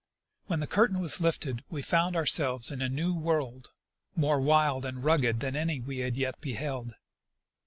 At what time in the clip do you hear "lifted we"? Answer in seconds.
1.21-1.83